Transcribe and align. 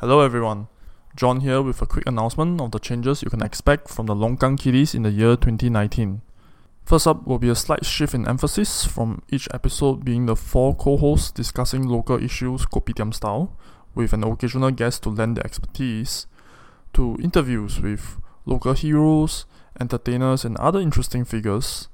Hello 0.00 0.22
everyone, 0.22 0.68
John 1.14 1.40
here 1.40 1.60
with 1.60 1.82
a 1.82 1.86
quick 1.86 2.08
announcement 2.08 2.58
of 2.58 2.70
the 2.70 2.78
changes 2.78 3.22
you 3.22 3.28
can 3.28 3.42
expect 3.42 3.90
from 3.90 4.06
the 4.06 4.14
Longkang 4.14 4.58
Kiddies 4.58 4.94
in 4.94 5.02
the 5.02 5.10
year 5.10 5.36
2019. 5.36 6.22
First 6.86 7.06
up 7.06 7.26
will 7.26 7.38
be 7.38 7.50
a 7.50 7.54
slight 7.54 7.84
shift 7.84 8.14
in 8.14 8.26
emphasis 8.26 8.86
from 8.86 9.20
each 9.28 9.46
episode 9.52 10.02
being 10.02 10.24
the 10.24 10.36
four 10.36 10.74
co-hosts 10.74 11.30
discussing 11.30 11.86
local 11.86 12.16
issues 12.16 12.64
kopitiam 12.64 13.12
style, 13.12 13.54
with 13.94 14.14
an 14.14 14.24
occasional 14.24 14.70
guest 14.70 15.02
to 15.02 15.10
lend 15.10 15.36
their 15.36 15.44
expertise, 15.44 16.26
to 16.94 17.18
interviews 17.22 17.78
with 17.78 18.16
local 18.46 18.72
heroes, 18.72 19.44
entertainers 19.78 20.46
and 20.46 20.56
other 20.56 20.80
interesting 20.80 21.26
figures, 21.26 21.88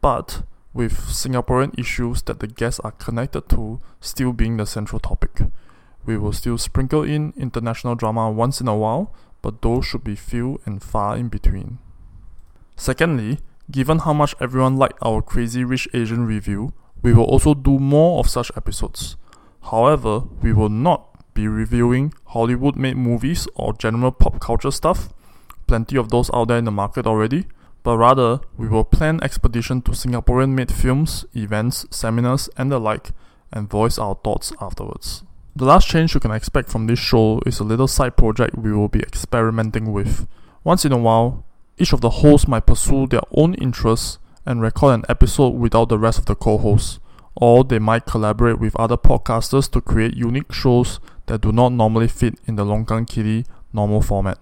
but 0.00 0.42
with 0.74 0.94
Singaporean 0.94 1.78
issues 1.78 2.22
that 2.22 2.40
the 2.40 2.48
guests 2.48 2.80
are 2.80 2.90
connected 2.90 3.48
to 3.50 3.78
still 4.00 4.32
being 4.32 4.56
the 4.56 4.66
central 4.66 4.98
topic. 4.98 5.42
We 6.04 6.16
will 6.16 6.32
still 6.32 6.58
sprinkle 6.58 7.02
in 7.02 7.32
international 7.36 7.94
drama 7.94 8.30
once 8.30 8.60
in 8.60 8.68
a 8.68 8.76
while, 8.76 9.14
but 9.40 9.62
those 9.62 9.84
should 9.86 10.04
be 10.04 10.16
few 10.16 10.60
and 10.64 10.82
far 10.82 11.16
in 11.16 11.28
between. 11.28 11.78
Secondly, 12.76 13.38
given 13.70 14.00
how 14.00 14.12
much 14.12 14.34
everyone 14.40 14.76
liked 14.76 14.98
our 15.02 15.22
Crazy 15.22 15.64
Rich 15.64 15.88
Asian 15.94 16.26
review, 16.26 16.72
we 17.02 17.12
will 17.12 17.24
also 17.24 17.54
do 17.54 17.78
more 17.78 18.20
of 18.20 18.28
such 18.28 18.50
episodes. 18.56 19.16
However, 19.70 20.20
we 20.40 20.52
will 20.52 20.68
not 20.68 21.34
be 21.34 21.48
reviewing 21.48 22.12
Hollywood 22.26 22.76
made 22.76 22.96
movies 22.96 23.48
or 23.54 23.72
general 23.72 24.12
pop 24.12 24.40
culture 24.40 24.70
stuff, 24.70 25.08
plenty 25.66 25.96
of 25.96 26.10
those 26.10 26.30
out 26.34 26.48
there 26.48 26.58
in 26.58 26.64
the 26.64 26.70
market 26.70 27.06
already, 27.06 27.46
but 27.82 27.96
rather 27.96 28.40
we 28.56 28.68
will 28.68 28.84
plan 28.84 29.20
expedition 29.22 29.82
to 29.82 29.92
Singaporean 29.92 30.50
made 30.50 30.72
films, 30.72 31.24
events, 31.34 31.86
seminars, 31.90 32.48
and 32.56 32.70
the 32.70 32.78
like, 32.78 33.10
and 33.52 33.70
voice 33.70 33.98
our 33.98 34.14
thoughts 34.22 34.52
afterwards. 34.60 35.24
The 35.54 35.66
last 35.66 35.86
change 35.86 36.14
you 36.14 36.20
can 36.20 36.30
expect 36.30 36.70
from 36.70 36.86
this 36.86 36.98
show 36.98 37.38
is 37.44 37.60
a 37.60 37.64
little 37.64 37.86
side 37.86 38.16
project 38.16 38.56
we 38.56 38.72
will 38.72 38.88
be 38.88 39.00
experimenting 39.00 39.92
with. 39.92 40.26
Once 40.64 40.86
in 40.86 40.92
a 40.92 40.96
while, 40.96 41.44
each 41.76 41.92
of 41.92 42.00
the 42.00 42.08
hosts 42.08 42.48
might 42.48 42.64
pursue 42.64 43.06
their 43.06 43.20
own 43.32 43.52
interests 43.54 44.18
and 44.46 44.62
record 44.62 44.94
an 44.94 45.04
episode 45.10 45.50
without 45.50 45.90
the 45.90 45.98
rest 45.98 46.18
of 46.18 46.24
the 46.24 46.34
co 46.34 46.56
hosts, 46.56 47.00
or 47.34 47.64
they 47.64 47.78
might 47.78 48.06
collaborate 48.06 48.58
with 48.58 48.74
other 48.76 48.96
podcasters 48.96 49.70
to 49.72 49.82
create 49.82 50.16
unique 50.16 50.52
shows 50.54 51.00
that 51.26 51.42
do 51.42 51.52
not 51.52 51.72
normally 51.72 52.08
fit 52.08 52.38
in 52.46 52.56
the 52.56 52.64
Longkang 52.64 53.06
Kitty 53.06 53.44
normal 53.74 54.00
format. 54.00 54.38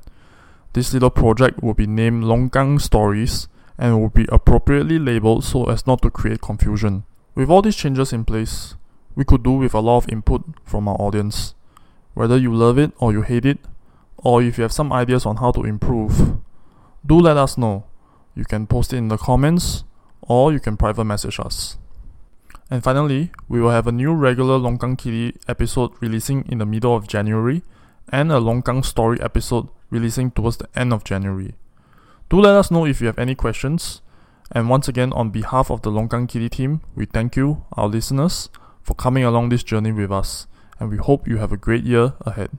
This 0.75 0.92
little 0.92 1.11
project 1.11 1.61
will 1.61 1.75
be 1.75 1.88
named 1.88 2.22
Longkang 2.22 2.81
Stories 2.81 3.48
and 3.77 4.00
will 4.00 4.11
be 4.11 4.27
appropriately 4.31 5.00
labeled 5.00 5.42
so 5.42 5.64
as 5.64 5.88
not 5.88 6.03
to 6.03 6.11
create 6.11 6.41
confusion. 6.41 7.03
With 7.34 7.50
all 7.50 7.62
these 7.62 7.77
changes 7.77 8.12
in 8.12 8.25
place, 8.25 8.77
we 9.14 9.25
could 9.25 9.42
do 9.42 9.53
with 9.53 9.75
a 9.75 9.80
lot 9.80 9.98
of 9.98 10.08
input 10.08 10.42
from 10.64 10.89
our 10.89 10.97
audience. 11.00 11.55
Whether 12.14 12.36
you 12.36 12.55
love 12.55 12.78
it 12.78 12.92
or 12.98 13.12
you 13.12 13.22
hate 13.22 13.44
it, 13.44 13.58
or 14.16 14.42
if 14.42 14.58
you 14.58 14.62
have 14.62 14.72
some 14.72 14.92
ideas 14.92 15.27
on 15.27 15.36
how 15.36 15.50
to 15.53 15.64
improve, 15.64 16.39
do 17.05 17.19
let 17.19 17.36
us 17.36 17.56
know. 17.56 17.84
You 18.34 18.44
can 18.44 18.66
post 18.66 18.92
it 18.92 18.97
in 18.98 19.08
the 19.08 19.16
comments 19.16 19.84
or 20.20 20.53
you 20.53 20.61
can 20.61 20.77
private 20.77 21.05
message 21.05 21.41
us. 21.41 21.78
And 22.70 22.84
finally, 22.84 23.33
we 23.48 23.61
will 23.61 23.70
have 23.70 23.86
a 23.86 23.92
new 23.92 24.12
regular 24.12 24.58
Longkang 24.58 24.97
Kitty 24.97 25.36
episode 25.48 25.91
releasing 26.00 26.47
in 26.47 26.58
the 26.58 26.66
middle 26.66 26.94
of 26.94 27.08
January 27.08 27.62
and 28.12 28.31
a 28.31 28.36
Longkang 28.36 28.84
story 28.84 29.20
episode 29.20 29.69
releasing 29.91 30.31
towards 30.31 30.58
the 30.58 30.69
end 30.77 30.92
of 30.92 31.03
January. 31.03 31.55
Do 32.28 32.38
let 32.38 32.55
us 32.55 32.70
know 32.70 32.86
if 32.86 33.00
you 33.00 33.08
have 33.08 33.19
any 33.19 33.34
questions. 33.34 34.03
And 34.53 34.69
once 34.69 34.86
again, 34.86 35.12
on 35.12 35.31
behalf 35.31 35.70
of 35.70 35.83
the 35.83 35.91
Longkang 35.91 36.28
Kitty 36.28 36.48
team, 36.48 36.81
we 36.94 37.06
thank 37.06 37.34
you, 37.36 37.64
our 37.72 37.88
listeners, 37.88 38.50
for 38.83 38.95
coming 38.95 39.25
along 39.25 39.48
this 39.48 39.62
journey 39.62 39.92
with 39.92 40.11
us, 40.11 40.47
and 40.78 40.91
we 40.91 40.97
hope 40.97 41.28
you 41.28 41.39
have 41.39 41.53
a 41.53 41.56
great 41.56 41.84
year 41.84 42.14
ahead. 42.20 42.50